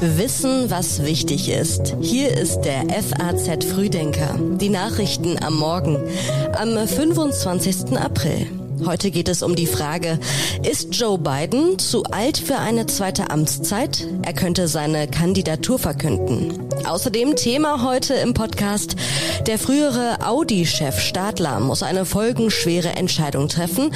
Wissen, 0.00 0.70
was 0.70 1.04
wichtig 1.04 1.48
ist. 1.48 1.96
Hier 2.00 2.36
ist 2.36 2.62
der 2.62 2.86
FAZ 2.88 3.64
Frühdenker. 3.64 4.38
Die 4.60 4.68
Nachrichten 4.68 5.42
am 5.42 5.54
Morgen, 5.54 5.98
am 6.58 6.86
25. 6.86 7.96
April. 7.96 8.63
Heute 8.84 9.10
geht 9.10 9.28
es 9.28 9.42
um 9.42 9.54
die 9.54 9.66
Frage, 9.66 10.18
ist 10.68 10.94
Joe 10.94 11.18
Biden 11.18 11.78
zu 11.78 12.04
alt 12.04 12.36
für 12.38 12.56
eine 12.56 12.86
zweite 12.86 13.30
Amtszeit? 13.30 14.06
Er 14.22 14.32
könnte 14.32 14.68
seine 14.68 15.06
Kandidatur 15.06 15.78
verkünden. 15.78 16.68
Außerdem 16.84 17.36
Thema 17.36 17.82
heute 17.82 18.14
im 18.14 18.34
Podcast, 18.34 18.96
der 19.46 19.58
frühere 19.58 20.26
Audi-Chef 20.26 20.98
Stadler 20.98 21.60
muss 21.60 21.82
eine 21.82 22.04
folgenschwere 22.04 22.90
Entscheidung 22.90 23.48
treffen 23.48 23.94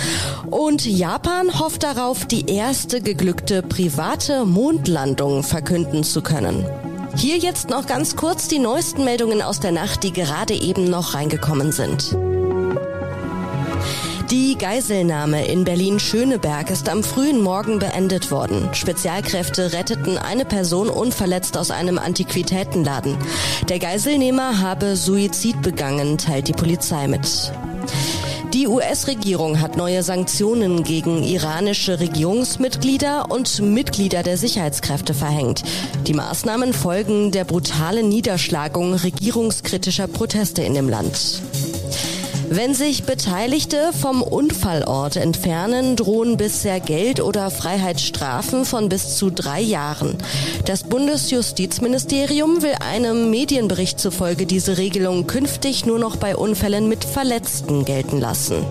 und 0.50 0.86
Japan 0.86 1.58
hofft 1.58 1.82
darauf, 1.82 2.24
die 2.24 2.48
erste 2.48 3.00
geglückte 3.00 3.62
private 3.62 4.44
Mondlandung 4.44 5.42
verkünden 5.42 6.04
zu 6.04 6.22
können. 6.22 6.64
Hier 7.16 7.36
jetzt 7.36 7.68
noch 7.68 7.86
ganz 7.86 8.16
kurz 8.16 8.48
die 8.48 8.60
neuesten 8.60 9.04
Meldungen 9.04 9.42
aus 9.42 9.60
der 9.60 9.72
Nacht, 9.72 10.04
die 10.04 10.12
gerade 10.12 10.54
eben 10.54 10.88
noch 10.88 11.14
reingekommen 11.14 11.72
sind. 11.72 12.16
Die 14.30 14.58
Geiselnahme 14.58 15.46
in 15.46 15.64
Berlin-Schöneberg 15.64 16.70
ist 16.70 16.90
am 16.90 17.02
frühen 17.02 17.40
Morgen 17.40 17.78
beendet 17.78 18.30
worden. 18.30 18.68
Spezialkräfte 18.74 19.72
retteten 19.72 20.18
eine 20.18 20.44
Person 20.44 20.90
unverletzt 20.90 21.56
aus 21.56 21.70
einem 21.70 21.98
Antiquitätenladen. 21.98 23.16
Der 23.70 23.78
Geiselnehmer 23.78 24.60
habe 24.60 24.96
Suizid 24.96 25.62
begangen, 25.62 26.18
teilt 26.18 26.46
die 26.46 26.52
Polizei 26.52 27.08
mit. 27.08 27.52
Die 28.52 28.66
US-Regierung 28.66 29.62
hat 29.62 29.78
neue 29.78 30.02
Sanktionen 30.02 30.84
gegen 30.84 31.22
iranische 31.22 31.98
Regierungsmitglieder 31.98 33.30
und 33.30 33.60
Mitglieder 33.60 34.22
der 34.22 34.36
Sicherheitskräfte 34.36 35.14
verhängt. 35.14 35.62
Die 36.06 36.14
Maßnahmen 36.14 36.74
folgen 36.74 37.30
der 37.30 37.44
brutalen 37.44 38.10
Niederschlagung 38.10 38.92
regierungskritischer 38.92 40.06
Proteste 40.06 40.60
in 40.62 40.74
dem 40.74 40.90
Land. 40.90 41.40
Wenn 42.50 42.72
sich 42.72 43.04
Beteiligte 43.04 43.92
vom 43.92 44.22
Unfallort 44.22 45.16
entfernen, 45.16 45.96
drohen 45.96 46.38
bisher 46.38 46.80
Geld- 46.80 47.20
oder 47.20 47.50
Freiheitsstrafen 47.50 48.64
von 48.64 48.88
bis 48.88 49.16
zu 49.16 49.30
drei 49.30 49.60
Jahren. 49.60 50.16
Das 50.64 50.84
Bundesjustizministerium 50.84 52.62
will 52.62 52.74
einem 52.80 53.30
Medienbericht 53.30 54.00
zufolge 54.00 54.46
diese 54.46 54.78
Regelung 54.78 55.26
künftig 55.26 55.84
nur 55.84 55.98
noch 55.98 56.16
bei 56.16 56.36
Unfällen 56.36 56.88
mit 56.88 57.04
Verletzten 57.04 57.84
gelten 57.84 58.18
lassen. 58.18 58.64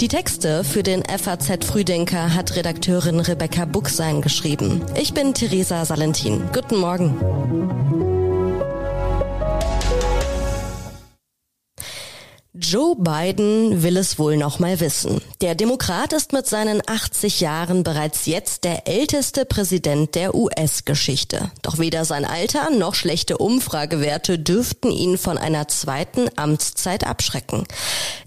Die 0.00 0.08
Texte 0.08 0.64
für 0.64 0.82
den 0.82 1.02
FAZ 1.04 1.64
Frühdenker 1.64 2.34
hat 2.34 2.54
Redakteurin 2.56 3.20
Rebecca 3.20 3.64
Buchsein 3.64 4.20
geschrieben. 4.20 4.82
Ich 5.00 5.14
bin 5.14 5.32
Theresa 5.32 5.86
Salentin. 5.86 6.42
Guten 6.52 6.76
Morgen. 6.76 8.13
Joe 12.74 12.96
Biden 12.96 13.84
will 13.84 13.96
es 13.96 14.18
wohl 14.18 14.36
noch 14.36 14.58
mal 14.58 14.80
wissen. 14.80 15.20
Der 15.40 15.54
Demokrat 15.54 16.12
ist 16.12 16.32
mit 16.32 16.48
seinen 16.48 16.82
80 16.84 17.38
Jahren 17.38 17.84
bereits 17.84 18.26
jetzt 18.26 18.64
der 18.64 18.88
älteste 18.88 19.44
Präsident 19.44 20.16
der 20.16 20.34
US-Geschichte. 20.34 21.52
Doch 21.62 21.78
weder 21.78 22.04
sein 22.04 22.24
Alter 22.24 22.70
noch 22.70 22.96
schlechte 22.96 23.38
Umfragewerte 23.38 24.40
dürften 24.40 24.90
ihn 24.90 25.18
von 25.18 25.38
einer 25.38 25.68
zweiten 25.68 26.28
Amtszeit 26.34 27.06
abschrecken. 27.06 27.62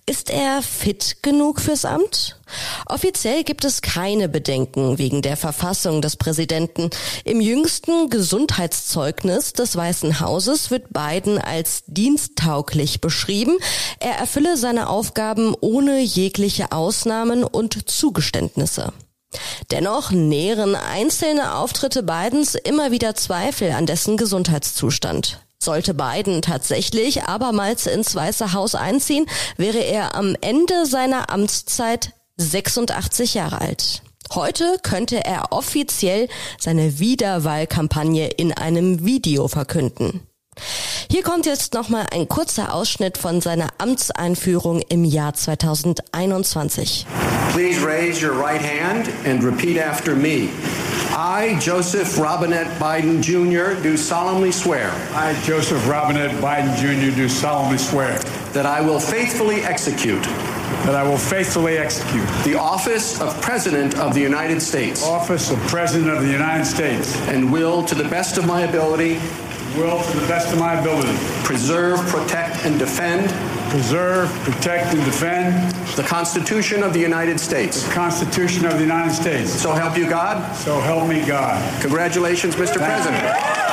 Ist 0.05 0.29
er 0.29 0.61
fit 0.61 1.17
genug 1.23 1.59
fürs 1.59 1.83
Amt? 1.83 2.36
Offiziell 2.85 3.43
gibt 3.43 3.65
es 3.65 3.81
keine 3.81 4.29
Bedenken 4.29 4.97
wegen 4.97 5.21
der 5.21 5.37
Verfassung 5.37 6.01
des 6.01 6.15
Präsidenten. 6.15 6.89
Im 7.23 7.41
jüngsten 7.41 8.09
Gesundheitszeugnis 8.09 9.53
des 9.53 9.75
Weißen 9.75 10.19
Hauses 10.19 10.71
wird 10.71 10.93
Biden 10.93 11.37
als 11.39 11.83
diensttauglich 11.87 13.01
beschrieben. 13.01 13.57
Er 13.99 14.13
erfülle 14.13 14.57
seine 14.57 14.89
Aufgaben 14.89 15.55
ohne 15.59 15.99
jegliche 16.01 16.71
Ausnahmen 16.71 17.43
und 17.43 17.89
Zugeständnisse. 17.89 18.93
Dennoch 19.71 20.11
nähren 20.11 20.75
einzelne 20.75 21.55
Auftritte 21.55 22.03
Bidens 22.03 22.55
immer 22.55 22.91
wieder 22.91 23.15
Zweifel 23.15 23.71
an 23.71 23.85
dessen 23.85 24.17
Gesundheitszustand. 24.17 25.41
Sollte 25.59 25.93
Biden 25.93 26.41
tatsächlich 26.41 27.23
abermals 27.23 27.87
ins 27.87 28.15
Weiße 28.15 28.53
Haus 28.53 28.75
einziehen, 28.75 29.25
wäre 29.57 29.79
er 29.79 30.15
am 30.15 30.35
Ende 30.39 30.85
seiner 30.85 31.31
Amtszeit 31.31 32.13
86 32.37 33.33
Jahre 33.33 33.61
alt. 33.61 34.03
Heute 34.33 34.77
könnte 34.83 35.25
er 35.25 35.51
offiziell 35.51 36.27
seine 36.59 36.99
Wiederwahlkampagne 36.99 38.27
in 38.27 38.53
einem 38.53 39.03
Video 39.05 39.47
verkünden. 39.47 40.21
Hier 41.09 41.23
kommt 41.23 41.45
jetzt 41.45 41.73
nochmal 41.73 42.07
ein 42.11 42.27
kurzer 42.27 42.73
Ausschnitt 42.73 43.17
von 43.17 43.41
seiner 43.41 43.69
Amtseinführung 43.77 44.81
im 44.89 45.05
Jahr 45.05 45.33
2021. 45.33 47.05
Please 47.53 47.83
raise 47.83 48.23
your 48.23 48.35
right 48.35 48.61
hand 48.61 49.09
and 49.25 49.43
repeat 49.43 49.79
after 49.79 50.15
me. 50.15 50.49
I, 51.15 51.57
Joseph 51.59 52.17
Robinette 52.19 52.69
Biden 52.79 53.21
Jr., 53.21 53.75
do 53.81 53.95
solemnly 53.95 54.51
swear. 54.51 54.91
I, 55.15 55.33
Joseph 55.47 55.87
Robinette 55.87 56.35
Biden 56.41 56.75
Jr., 56.75 57.15
do 57.15 57.27
solemnly 57.27 57.77
swear. 57.79 58.19
That 58.53 58.65
I 58.65 58.81
will 58.81 58.99
faithfully 58.99 59.61
execute. 59.61 60.27
That 60.85 60.95
I 60.95 61.03
will 61.03 61.17
faithfully 61.17 61.77
execute. 61.77 62.27
The 62.43 62.55
office 62.55 63.19
of 63.21 63.39
President 63.41 63.97
of 63.97 64.13
the 64.13 64.21
United 64.21 64.61
States. 64.61 65.05
Office 65.05 65.51
of 65.51 65.59
President 65.67 66.09
of 66.09 66.23
the 66.23 66.31
United 66.31 66.65
States. 66.65 67.15
And 67.27 67.51
will, 67.51 67.83
to 67.83 67.95
the 67.95 68.07
best 68.09 68.37
of 68.37 68.45
my 68.45 68.61
ability, 68.61 69.19
will, 69.75 70.01
to 70.01 70.17
the 70.17 70.27
best 70.27 70.53
of 70.53 70.59
my 70.59 70.79
ability, 70.79 71.15
preserve, 71.43 71.99
protect, 72.07 72.65
and 72.65 72.79
defend 72.79 73.29
preserve, 73.69 74.29
protect, 74.43 74.93
and 74.93 75.03
defend 75.05 75.71
the 75.95 76.03
Constitution 76.03 76.83
of 76.83 76.93
the 76.93 76.99
United 76.99 77.39
States. 77.39 77.83
The 77.83 77.93
Constitution 77.93 78.65
of 78.65 78.73
the 78.73 78.81
United 78.81 79.13
States. 79.13 79.51
So 79.51 79.73
help 79.73 79.97
you 79.97 80.09
God. 80.09 80.55
So 80.55 80.79
help 80.79 81.07
me 81.07 81.25
God. 81.25 81.81
Congratulations, 81.81 82.55
Mr. 82.55 82.77
Thank 82.77 83.03
President. 83.03 83.66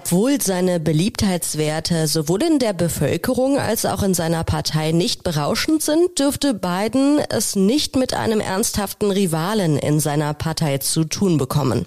Obwohl 0.00 0.40
seine 0.40 0.78
Beliebtheitswerte 0.78 2.06
sowohl 2.06 2.44
in 2.44 2.60
der 2.60 2.72
Bevölkerung 2.72 3.58
als 3.58 3.84
auch 3.84 4.04
in 4.04 4.14
seiner 4.14 4.44
Partei 4.44 4.92
nicht 4.92 5.24
berauschend 5.24 5.82
sind, 5.82 6.20
dürfte 6.20 6.54
Biden 6.54 7.18
es 7.30 7.56
nicht 7.56 7.96
mit 7.96 8.14
einem 8.14 8.38
ernsthaften 8.38 9.10
Rivalen 9.10 9.76
in 9.76 9.98
seiner 9.98 10.34
Partei 10.34 10.78
zu 10.78 11.02
tun 11.02 11.36
bekommen. 11.36 11.84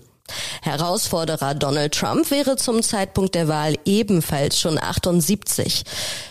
Herausforderer 0.62 1.56
Donald 1.56 1.94
Trump 1.94 2.30
wäre 2.32 2.58
zum 2.58 2.84
Zeitpunkt 2.84 3.34
der 3.34 3.48
Wahl 3.48 3.76
ebenfalls 3.86 4.60
schon 4.60 4.78
78. 4.78 5.84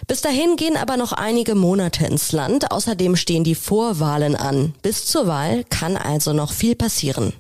Bis 0.07 0.21
dahin 0.21 0.57
gehen 0.57 0.77
aber 0.77 0.99
noch 0.99 1.13
einige 1.13 1.55
Monate 1.55 2.05
ins 2.05 2.33
Land. 2.33 2.73
Außerdem 2.73 3.17
stehen 3.17 3.43
die 3.43 3.55
Vorwahlen 3.55 4.37
an. 4.37 4.75
Bis 4.83 5.07
zur 5.07 5.27
Wahl 5.27 5.65
kann 5.65 5.97
also 5.97 6.35
noch 6.35 6.53
viel 6.53 6.77
passieren. 6.77 7.33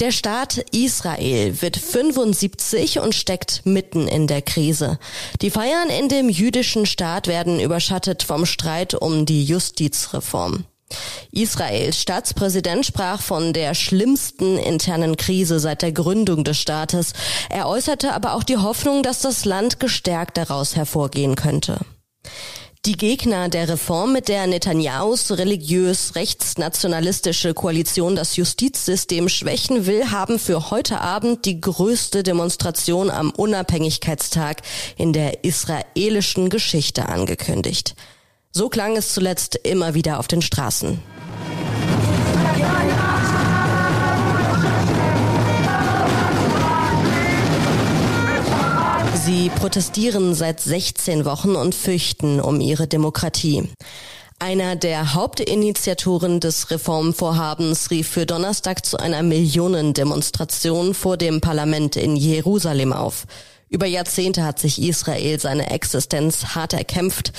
Der 0.00 0.12
Staat 0.12 0.58
Israel 0.70 1.60
wird 1.60 1.76
75 1.76 3.00
und 3.00 3.16
steckt 3.16 3.62
mitten 3.64 4.06
in 4.06 4.28
der 4.28 4.42
Krise. 4.42 5.00
Die 5.42 5.50
Feiern 5.50 5.90
in 5.90 6.08
dem 6.08 6.28
jüdischen 6.28 6.86
Staat 6.86 7.26
werden 7.26 7.58
überschattet 7.58 8.22
vom 8.22 8.46
Streit 8.46 8.94
um 8.94 9.26
die 9.26 9.44
Justizreform. 9.44 10.66
Israels 11.32 12.00
Staatspräsident 12.00 12.86
sprach 12.86 13.20
von 13.20 13.52
der 13.52 13.74
schlimmsten 13.74 14.56
internen 14.56 15.16
Krise 15.16 15.58
seit 15.58 15.82
der 15.82 15.90
Gründung 15.90 16.44
des 16.44 16.60
Staates. 16.60 17.12
Er 17.50 17.68
äußerte 17.68 18.12
aber 18.14 18.34
auch 18.34 18.44
die 18.44 18.56
Hoffnung, 18.56 19.02
dass 19.02 19.20
das 19.20 19.44
Land 19.44 19.80
gestärkt 19.80 20.36
daraus 20.36 20.76
hervorgehen 20.76 21.34
könnte. 21.34 21.80
Die 22.88 22.96
Gegner 22.96 23.50
der 23.50 23.68
Reform, 23.68 24.14
mit 24.14 24.28
der 24.28 24.46
Netanyahus 24.46 25.32
religiös 25.32 26.14
rechtsnationalistische 26.14 27.52
Koalition 27.52 28.16
das 28.16 28.36
Justizsystem 28.36 29.28
schwächen 29.28 29.84
will, 29.84 30.10
haben 30.10 30.38
für 30.38 30.70
heute 30.70 31.02
Abend 31.02 31.44
die 31.44 31.60
größte 31.60 32.22
Demonstration 32.22 33.10
am 33.10 33.30
Unabhängigkeitstag 33.30 34.62
in 34.96 35.12
der 35.12 35.44
israelischen 35.44 36.48
Geschichte 36.48 37.10
angekündigt. 37.10 37.94
So 38.52 38.70
klang 38.70 38.96
es 38.96 39.12
zuletzt 39.12 39.56
immer 39.56 39.92
wieder 39.92 40.18
auf 40.18 40.26
den 40.26 40.40
Straßen. 40.40 40.98
Sie 49.28 49.50
protestieren 49.50 50.32
seit 50.32 50.58
16 50.58 51.26
Wochen 51.26 51.54
und 51.54 51.74
fürchten 51.74 52.40
um 52.40 52.62
ihre 52.62 52.86
Demokratie. 52.86 53.68
Einer 54.38 54.74
der 54.74 55.12
Hauptinitiatoren 55.12 56.40
des 56.40 56.70
Reformvorhabens 56.70 57.90
rief 57.90 58.08
für 58.08 58.24
Donnerstag 58.24 58.86
zu 58.86 58.96
einer 58.96 59.22
Millionendemonstration 59.22 60.94
vor 60.94 61.18
dem 61.18 61.42
Parlament 61.42 61.96
in 61.96 62.16
Jerusalem 62.16 62.94
auf. 62.94 63.26
Über 63.70 63.86
Jahrzehnte 63.86 64.44
hat 64.44 64.58
sich 64.58 64.80
Israel 64.80 65.38
seine 65.38 65.70
Existenz 65.70 66.54
hart 66.54 66.72
erkämpft. 66.72 67.32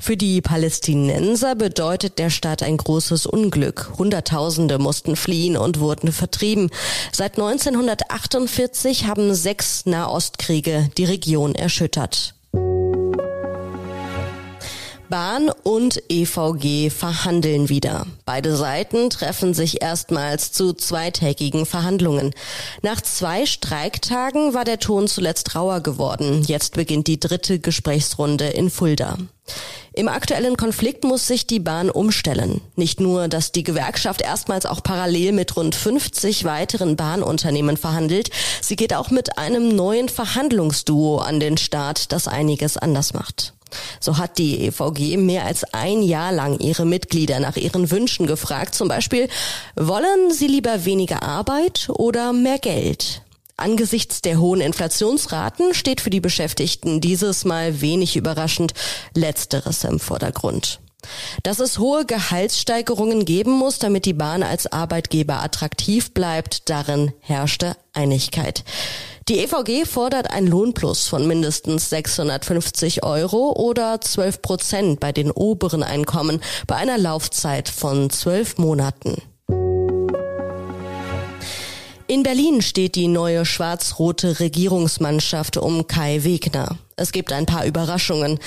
Für 0.00 0.16
die 0.16 0.40
Palästinenser 0.40 1.54
bedeutet 1.54 2.18
der 2.18 2.30
Staat 2.30 2.62
ein 2.62 2.76
großes 2.76 3.26
Unglück. 3.26 3.92
Hunderttausende 3.96 4.78
mussten 4.78 5.14
fliehen 5.14 5.56
und 5.56 5.78
wurden 5.78 6.10
vertrieben. 6.10 6.70
Seit 7.12 7.34
1948 7.34 9.06
haben 9.06 9.34
sechs 9.34 9.86
Nahostkriege 9.86 10.90
die 10.96 11.04
Region 11.04 11.54
erschüttert. 11.54 12.35
Bahn 15.08 15.50
und 15.62 16.02
EVG 16.08 16.90
verhandeln 16.90 17.68
wieder. 17.68 18.06
Beide 18.24 18.56
Seiten 18.56 19.10
treffen 19.10 19.54
sich 19.54 19.82
erstmals 19.82 20.52
zu 20.52 20.72
zweitägigen 20.72 21.66
Verhandlungen. 21.66 22.32
Nach 22.82 23.00
zwei 23.00 23.46
Streiktagen 23.46 24.54
war 24.54 24.64
der 24.64 24.78
Ton 24.78 25.08
zuletzt 25.08 25.54
rauer 25.54 25.80
geworden. 25.80 26.42
Jetzt 26.42 26.74
beginnt 26.74 27.06
die 27.06 27.20
dritte 27.20 27.58
Gesprächsrunde 27.58 28.48
in 28.48 28.70
Fulda. 28.70 29.18
Im 29.92 30.08
aktuellen 30.08 30.56
Konflikt 30.56 31.04
muss 31.04 31.26
sich 31.26 31.46
die 31.46 31.58
Bahn 31.58 31.88
umstellen. 31.88 32.60
Nicht 32.74 33.00
nur, 33.00 33.28
dass 33.28 33.52
die 33.52 33.64
Gewerkschaft 33.64 34.20
erstmals 34.20 34.66
auch 34.66 34.82
parallel 34.82 35.32
mit 35.32 35.56
rund 35.56 35.74
50 35.74 36.44
weiteren 36.44 36.96
Bahnunternehmen 36.96 37.78
verhandelt, 37.78 38.30
sie 38.60 38.76
geht 38.76 38.92
auch 38.92 39.10
mit 39.10 39.38
einem 39.38 39.74
neuen 39.74 40.10
Verhandlungsduo 40.10 41.16
an 41.18 41.40
den 41.40 41.56
Start, 41.56 42.12
das 42.12 42.28
einiges 42.28 42.76
anders 42.76 43.14
macht. 43.14 43.54
So 44.00 44.18
hat 44.18 44.38
die 44.38 44.66
EVG 44.66 45.16
mehr 45.16 45.44
als 45.44 45.64
ein 45.72 46.02
Jahr 46.02 46.32
lang 46.32 46.58
ihre 46.58 46.84
Mitglieder 46.84 47.40
nach 47.40 47.56
ihren 47.56 47.90
Wünschen 47.90 48.26
gefragt. 48.26 48.74
Zum 48.74 48.88
Beispiel, 48.88 49.28
wollen 49.74 50.30
sie 50.30 50.46
lieber 50.46 50.84
weniger 50.84 51.22
Arbeit 51.22 51.88
oder 51.88 52.32
mehr 52.32 52.58
Geld? 52.58 53.22
Angesichts 53.58 54.20
der 54.20 54.38
hohen 54.38 54.60
Inflationsraten 54.60 55.72
steht 55.72 56.02
für 56.02 56.10
die 56.10 56.20
Beschäftigten 56.20 57.00
dieses 57.00 57.46
Mal 57.46 57.80
wenig 57.80 58.16
überraschend 58.16 58.74
Letzteres 59.14 59.84
im 59.84 59.98
Vordergrund. 59.98 60.80
Dass 61.42 61.60
es 61.60 61.78
hohe 61.78 62.04
Gehaltssteigerungen 62.04 63.24
geben 63.24 63.52
muss, 63.52 63.78
damit 63.78 64.04
die 64.04 64.12
Bahn 64.12 64.42
als 64.42 64.70
Arbeitgeber 64.70 65.42
attraktiv 65.42 66.12
bleibt, 66.12 66.68
darin 66.68 67.12
herrschte 67.20 67.76
Einigkeit. 67.92 68.64
Die 69.28 69.38
EVG 69.38 69.86
fordert 69.86 70.30
ein 70.30 70.46
Lohnplus 70.46 71.08
von 71.08 71.26
mindestens 71.26 71.90
650 71.90 73.04
Euro 73.04 73.52
oder 73.52 74.00
12 74.00 74.42
Prozent 74.42 75.00
bei 75.00 75.12
den 75.12 75.30
oberen 75.30 75.82
Einkommen 75.82 76.40
bei 76.66 76.76
einer 76.76 76.98
Laufzeit 76.98 77.68
von 77.68 78.10
zwölf 78.10 78.58
Monaten. 78.58 79.22
In 82.08 82.22
Berlin 82.22 82.62
steht 82.62 82.94
die 82.94 83.08
neue 83.08 83.44
schwarz-rote 83.44 84.38
Regierungsmannschaft 84.38 85.56
um 85.56 85.88
Kai 85.88 86.22
Wegner. 86.22 86.78
Es 86.98 87.12
gibt 87.12 87.30
ein 87.30 87.44
paar 87.44 87.66
Überraschungen. 87.66 88.38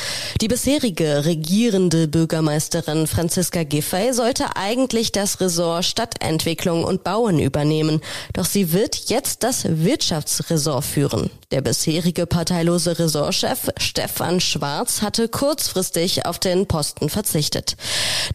Die 0.42 0.48
bisherige 0.48 1.24
regierende 1.24 2.08
Bürgermeisterin 2.08 3.06
Franziska 3.06 3.62
Giffey 3.62 4.12
sollte 4.12 4.56
eigentlich 4.56 5.12
das 5.12 5.40
Ressort 5.40 5.86
Stadtentwicklung 5.86 6.84
und 6.84 7.04
Bauen 7.04 7.38
übernehmen. 7.38 8.02
Doch 8.34 8.46
sie 8.46 8.74
wird 8.74 8.96
jetzt 9.10 9.44
das 9.44 9.66
Wirtschaftsressort 9.68 10.84
führen. 10.84 11.30
Der 11.52 11.62
bisherige 11.62 12.26
parteilose 12.26 12.98
Ressortchef 12.98 13.70
Stefan 13.78 14.40
Schwarz 14.40 15.04
hatte 15.04 15.28
kurzfristig 15.28 16.26
auf 16.26 16.40
den 16.40 16.66
Posten 16.66 17.10
verzichtet. 17.10 17.78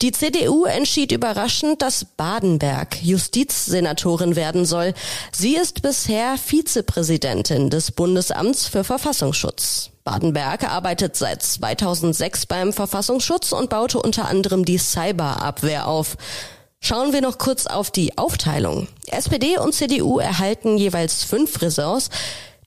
Die 0.01 0.13
CDU 0.13 0.65
entschied 0.65 1.11
überraschend, 1.11 1.83
dass 1.83 2.05
Badenberg 2.05 3.03
Justizsenatorin 3.03 4.37
werden 4.37 4.65
soll. 4.65 4.95
Sie 5.33 5.57
ist 5.57 5.83
bisher 5.83 6.37
Vizepräsidentin 6.39 7.69
des 7.69 7.91
Bundesamts 7.91 8.69
für 8.69 8.85
Verfassungsschutz. 8.85 9.91
Baden-Berg 10.05 10.71
arbeitet 10.71 11.17
seit 11.17 11.43
2006 11.43 12.45
beim 12.45 12.75
Verfassungsschutz 12.75 13.53
und 13.53 13.71
baute 13.71 13.99
unter 13.99 14.29
anderem 14.29 14.67
die 14.67 14.77
Cyberabwehr 14.77 15.89
auf. 15.89 16.19
Schauen 16.79 17.15
wir 17.15 17.23
noch 17.23 17.39
kurz 17.39 17.67
auf 17.67 17.91
die 17.91 18.19
Aufteilung. 18.19 18.87
SPD 19.07 19.57
und 19.57 19.73
CDU 19.73 20.19
erhalten 20.19 20.77
jeweils 20.77 21.25
fünf 21.25 21.63
Ressorts. 21.63 22.11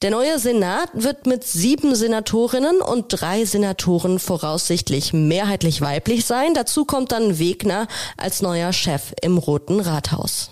Der 0.01 0.09
neue 0.09 0.39
Senat 0.39 0.89
wird 0.93 1.27
mit 1.27 1.43
sieben 1.43 1.93
Senatorinnen 1.93 2.81
und 2.81 3.05
drei 3.09 3.45
Senatoren 3.45 4.17
voraussichtlich 4.17 5.13
mehrheitlich 5.13 5.81
weiblich 5.81 6.25
sein. 6.25 6.55
Dazu 6.55 6.85
kommt 6.85 7.11
dann 7.11 7.37
Wegner 7.37 7.87
als 8.17 8.41
neuer 8.41 8.73
Chef 8.73 9.13
im 9.21 9.37
Roten 9.37 9.79
Rathaus. 9.79 10.49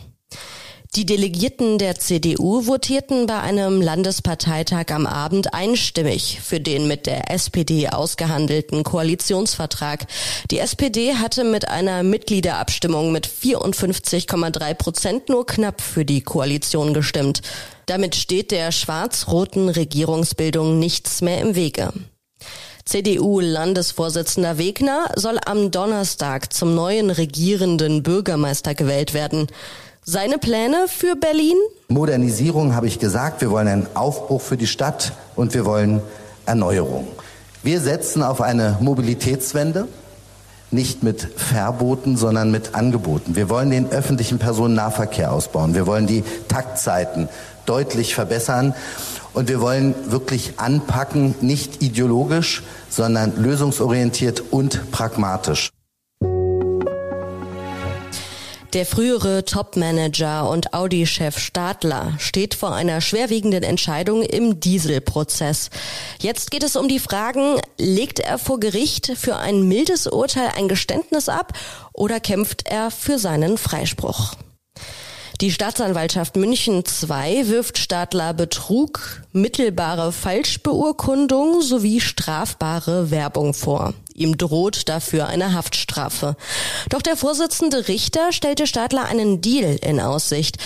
Die 0.95 1.05
Delegierten 1.05 1.77
der 1.77 1.95
CDU 1.95 2.61
votierten 2.61 3.25
bei 3.25 3.41
einem 3.41 3.81
Landesparteitag 3.81 4.91
am 4.91 5.05
Abend 5.05 5.53
einstimmig 5.53 6.39
für 6.41 6.61
den 6.61 6.87
mit 6.87 7.05
der 7.05 7.29
SPD 7.31 7.89
ausgehandelten 7.89 8.85
Koalitionsvertrag. 8.85 10.05
Die 10.51 10.59
SPD 10.59 11.15
hatte 11.15 11.43
mit 11.43 11.67
einer 11.67 12.01
Mitgliederabstimmung 12.03 13.11
mit 13.11 13.27
54,3 13.27 14.73
Prozent 14.75 15.27
nur 15.27 15.45
knapp 15.45 15.81
für 15.81 16.05
die 16.05 16.21
Koalition 16.21 16.93
gestimmt. 16.93 17.41
Damit 17.87 18.15
steht 18.15 18.51
der 18.51 18.71
schwarz-roten 18.71 19.67
Regierungsbildung 19.67 20.79
nichts 20.79 21.21
mehr 21.21 21.41
im 21.41 21.55
Wege. 21.55 21.91
CDU-Landesvorsitzender 22.85 24.57
Wegner 24.57 25.09
soll 25.15 25.39
am 25.45 25.71
Donnerstag 25.71 26.53
zum 26.53 26.73
neuen 26.73 27.09
regierenden 27.09 28.01
Bürgermeister 28.01 28.75
gewählt 28.75 29.13
werden. 29.13 29.47
Seine 30.07 30.37
Pläne 30.37 30.85
für 30.87 31.15
Berlin? 31.15 31.57
Modernisierung 31.87 32.75
habe 32.75 32.85
ich 32.85 32.99
gesagt. 32.99 33.41
Wir 33.41 33.49
wollen 33.49 33.67
einen 33.67 33.87
Aufbruch 33.95 34.39
für 34.39 34.55
die 34.55 34.67
Stadt 34.67 35.13
und 35.35 35.55
wir 35.55 35.65
wollen 35.65 35.99
Erneuerung. 36.45 37.07
Wir 37.63 37.81
setzen 37.81 38.21
auf 38.21 38.39
eine 38.39 38.77
Mobilitätswende, 38.81 39.87
nicht 40.69 41.01
mit 41.01 41.27
Verboten, 41.35 42.17
sondern 42.17 42.51
mit 42.51 42.75
Angeboten. 42.75 43.35
Wir 43.35 43.49
wollen 43.49 43.71
den 43.71 43.89
öffentlichen 43.89 44.37
Personennahverkehr 44.37 45.31
ausbauen. 45.31 45.73
Wir 45.73 45.87
wollen 45.87 46.05
die 46.05 46.23
Taktzeiten 46.49 47.27
deutlich 47.65 48.13
verbessern. 48.13 48.75
Und 49.33 49.49
wir 49.49 49.59
wollen 49.59 49.95
wirklich 50.11 50.53
anpacken, 50.57 51.33
nicht 51.41 51.81
ideologisch, 51.81 52.61
sondern 52.89 53.41
lösungsorientiert 53.41 54.43
und 54.51 54.91
pragmatisch. 54.91 55.71
Der 58.75 58.85
frühere 58.85 59.45
Topmanager 59.45 60.49
und 60.49 60.73
Audi-Chef 60.73 61.39
Stadler 61.39 62.11
steht 62.19 62.55
vor 62.55 62.75
einer 62.75 62.99
schwerwiegenden 62.99 63.63
Entscheidung 63.63 64.21
im 64.21 64.59
Dieselprozess. 64.59 65.69
Jetzt 66.21 66.51
geht 66.51 66.61
es 66.61 66.75
um 66.75 66.89
die 66.89 66.99
Fragen, 66.99 67.55
legt 67.77 68.19
er 68.19 68.37
vor 68.37 68.59
Gericht 68.59 69.13
für 69.15 69.37
ein 69.37 69.65
mildes 69.69 70.07
Urteil 70.07 70.51
ein 70.57 70.67
Geständnis 70.67 71.29
ab 71.29 71.53
oder 71.93 72.19
kämpft 72.19 72.67
er 72.67 72.91
für 72.91 73.17
seinen 73.17 73.57
Freispruch? 73.57 74.35
Die 75.41 75.51
Staatsanwaltschaft 75.51 76.37
München 76.37 76.75
II 76.77 77.49
wirft 77.49 77.77
Stadler 77.77 78.33
Betrug, 78.33 79.21
mittelbare 79.33 80.13
Falschbeurkundung 80.13 81.61
sowie 81.61 81.99
strafbare 81.99 83.11
Werbung 83.11 83.53
vor. 83.53 83.93
Ihm 84.13 84.37
droht 84.37 84.87
dafür 84.87 85.27
eine 85.27 85.53
Haftstrafe. 85.53 86.37
Doch 86.87 87.01
der 87.01 87.17
Vorsitzende 87.17 87.89
Richter 87.89 88.31
stellte 88.31 88.65
Stadler 88.65 89.05
einen 89.05 89.41
Deal 89.41 89.75
in 89.81 89.99
Aussicht. 89.99 90.57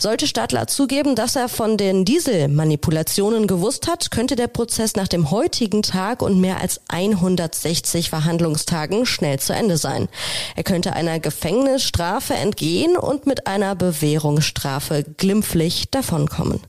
Sollte 0.00 0.28
Stadler 0.28 0.68
zugeben, 0.68 1.16
dass 1.16 1.34
er 1.34 1.48
von 1.48 1.76
den 1.76 2.04
Dieselmanipulationen 2.04 3.48
gewusst 3.48 3.88
hat, 3.88 4.12
könnte 4.12 4.36
der 4.36 4.46
Prozess 4.46 4.94
nach 4.94 5.08
dem 5.08 5.32
heutigen 5.32 5.82
Tag 5.82 6.22
und 6.22 6.40
mehr 6.40 6.60
als 6.60 6.80
160 6.86 8.08
Verhandlungstagen 8.08 9.06
schnell 9.06 9.40
zu 9.40 9.52
Ende 9.52 9.76
sein. 9.76 10.08
Er 10.54 10.62
könnte 10.62 10.92
einer 10.92 11.18
Gefängnisstrafe 11.18 12.34
entgehen 12.34 12.96
und 12.96 13.26
mit 13.26 13.48
einer 13.48 13.74
Bewährungsstrafe 13.74 15.04
glimpflich 15.16 15.90
davonkommen. 15.90 16.60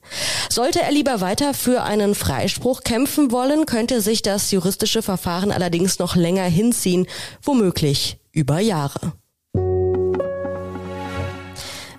Sollte 0.49 0.81
er 0.81 0.91
lieber 0.91 1.21
weiter 1.21 1.53
für 1.53 1.83
einen 1.83 2.15
Freispruch 2.15 2.81
kämpfen 2.81 3.31
wollen, 3.31 3.67
könnte 3.67 4.01
sich 4.01 4.23
das 4.23 4.49
juristische 4.49 5.03
Verfahren 5.03 5.51
allerdings 5.51 5.99
noch 5.99 6.15
länger 6.15 6.45
hinziehen, 6.45 7.05
womöglich 7.43 8.17
über 8.31 8.59
Jahre. 8.59 9.13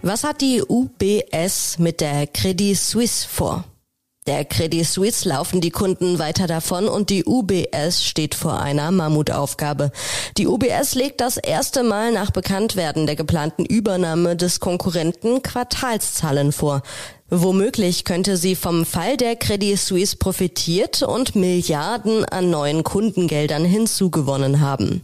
Was 0.02 0.24
hat 0.24 0.40
die 0.40 0.62
UBS 0.66 1.78
mit 1.78 2.00
der 2.00 2.26
Credit 2.26 2.74
Suisse 2.74 3.28
vor? 3.28 3.64
Der 4.26 4.46
Credit 4.46 4.86
Suisse 4.86 5.28
laufen 5.28 5.60
die 5.60 5.70
Kunden 5.70 6.18
weiter 6.18 6.46
davon 6.46 6.88
und 6.88 7.10
die 7.10 7.26
UBS 7.26 8.02
steht 8.02 8.34
vor 8.34 8.60
einer 8.60 8.90
Mammutaufgabe. 8.92 9.92
Die 10.38 10.46
UBS 10.46 10.94
legt 10.94 11.20
das 11.20 11.36
erste 11.36 11.82
Mal 11.82 12.12
nach 12.12 12.30
Bekanntwerden 12.30 13.06
der 13.06 13.16
geplanten 13.16 13.66
Übernahme 13.66 14.36
des 14.36 14.58
Konkurrenten 14.58 15.42
Quartalszahlen 15.42 16.52
vor. 16.52 16.80
Womöglich 17.30 18.04
könnte 18.04 18.36
sie 18.36 18.56
vom 18.56 18.84
Fall 18.84 19.16
der 19.16 19.36
Credit 19.36 19.78
Suisse 19.78 20.16
profitiert 20.16 21.02
und 21.02 21.36
Milliarden 21.36 22.24
an 22.24 22.50
neuen 22.50 22.82
Kundengeldern 22.82 23.64
hinzugewonnen 23.64 24.60
haben. 24.60 25.02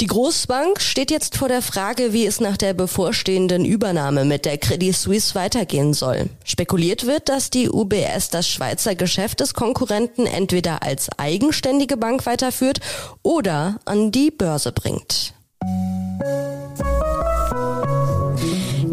Die 0.00 0.06
Großbank 0.06 0.80
steht 0.80 1.10
jetzt 1.10 1.36
vor 1.36 1.48
der 1.48 1.62
Frage, 1.62 2.12
wie 2.12 2.26
es 2.26 2.38
nach 2.38 2.58
der 2.58 2.74
bevorstehenden 2.74 3.64
Übernahme 3.64 4.26
mit 4.26 4.44
der 4.44 4.58
Credit 4.58 4.94
Suisse 4.94 5.34
weitergehen 5.34 5.94
soll. 5.94 6.28
Spekuliert 6.44 7.06
wird, 7.06 7.30
dass 7.30 7.48
die 7.48 7.70
UBS 7.70 8.28
das 8.30 8.46
Schweizer 8.46 8.94
Geschäft 8.94 9.40
des 9.40 9.54
Konkurrenten 9.54 10.26
entweder 10.26 10.82
als 10.82 11.08
eigenständige 11.18 11.96
Bank 11.96 12.26
weiterführt 12.26 12.80
oder 13.22 13.80
an 13.86 14.12
die 14.12 14.30
Börse 14.30 14.70
bringt. 14.70 15.32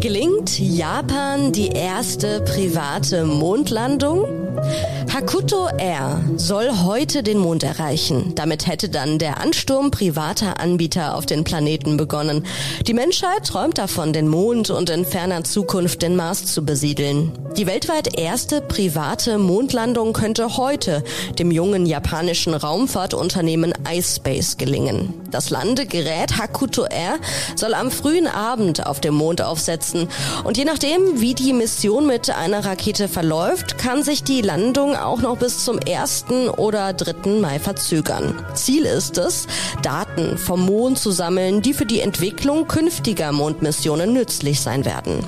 Gelingt 0.06 0.60
Japan 0.60 1.52
die 1.52 1.70
erste 1.70 2.40
private 2.42 3.26
Mondlandung? 3.26 4.28
Hakuto 5.12 5.68
Air 5.80 6.22
soll 6.36 6.70
heute 6.84 7.24
den 7.24 7.40
Mond 7.40 7.64
erreichen. 7.64 8.34
Damit 8.36 8.68
hätte 8.68 8.90
dann 8.90 9.18
der 9.18 9.40
Ansturm 9.40 9.90
privater 9.90 10.60
Anbieter 10.60 11.16
auf 11.16 11.26
den 11.26 11.44
Planeten 11.44 11.98
begonnen. 11.98 12.46
Die 12.86 12.94
Menschheit 12.94 13.48
träumt 13.48 13.80
davon, 13.80 14.14
den 14.14 14.28
Mond 14.28 14.70
und 14.70 14.92
in 14.92 15.06
ferner 15.06 15.44
Zukunft 15.44 16.04
den 16.04 16.16
Mars 16.16 16.46
zu 16.46 16.64
besiedeln. 16.64 17.32
Die 17.58 17.66
weltweit 17.66 18.16
erste 18.16 18.62
private 18.62 19.40
Mondlandung 19.40 20.14
könnte 20.14 20.58
heute 20.58 21.04
dem 21.40 21.50
jungen 21.50 21.88
japanischen 21.88 22.54
Raumfahrtunternehmen 22.54 23.74
iSpace 23.92 24.58
gelingen. 24.58 25.16
Das 25.36 25.50
Landegerät 25.50 26.38
Hakuto 26.38 26.86
Air 26.86 27.20
soll 27.58 27.74
am 27.74 27.92
frühen 27.92 28.26
Abend 28.26 28.86
auf 28.86 29.02
dem 29.02 29.16
Mond 29.16 29.42
aufsetzen. 29.42 30.08
Und 30.46 30.58
je 30.58 30.64
nachdem, 30.64 31.20
wie 31.20 31.34
die 31.34 31.52
Mission 31.52 32.08
mit 32.08 32.30
einer 32.30 32.64
Rakete 32.64 33.10
verläuft, 33.10 33.78
kann 33.78 34.02
sich 34.02 34.24
die 34.24 34.42
Landung 34.42 34.96
auch 34.96 35.20
noch 35.20 35.36
bis 35.36 35.66
zum 35.66 35.78
1. 35.86 36.28
oder 36.56 36.94
3. 36.94 37.42
Mai 37.42 37.60
verzögern. 37.60 38.46
Ziel 38.54 38.86
ist 38.86 39.18
es, 39.18 39.48
Daten 39.84 40.38
vom 40.38 40.62
Mond 40.62 41.00
zu 41.00 41.12
sammeln, 41.12 41.62
die 41.62 41.74
für 41.74 41.86
die 41.86 42.00
Entwicklung 42.00 42.66
künftiger 42.70 43.34
Mondmissionen 43.34 44.14
nützlich 44.14 44.62
sein 44.62 44.86
werden. 44.86 45.28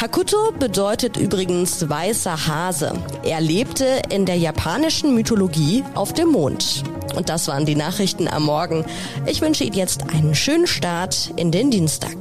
Hakuto 0.00 0.52
bedeutet 0.58 1.18
übrigens 1.18 1.90
weißer 1.90 2.46
Hase. 2.46 2.94
Er 3.22 3.42
lebte 3.42 4.00
in 4.08 4.24
der 4.24 4.36
japanischen 4.36 5.14
Mythologie 5.14 5.84
auf 5.94 6.14
dem 6.14 6.28
Mond. 6.30 6.84
Und 7.14 7.28
das 7.28 7.48
waren 7.48 7.66
die 7.66 7.74
Nachrichten 7.74 8.28
am 8.28 8.44
Morgen. 8.44 8.84
Ich 9.26 9.40
wünsche 9.40 9.64
Ihnen 9.64 9.76
jetzt 9.76 10.02
einen 10.12 10.34
schönen 10.34 10.66
Start 10.66 11.30
in 11.36 11.50
den 11.50 11.70
Dienstag. 11.70 12.16